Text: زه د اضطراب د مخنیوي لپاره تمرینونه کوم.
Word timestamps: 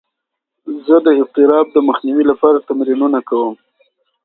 زه 0.85 0.95
د 1.05 1.07
اضطراب 1.21 1.65
د 1.71 1.77
مخنیوي 1.87 2.23
لپاره 2.31 2.65
تمرینونه 2.67 3.19
کوم. 3.29 3.55